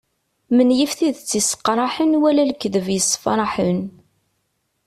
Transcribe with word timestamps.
Menyif 0.55 0.91
tidet 0.99 1.31
isseqraḥen 1.39 2.17
wala 2.21 2.43
lekteb 2.49 2.87
issefraḥen. 2.97 3.79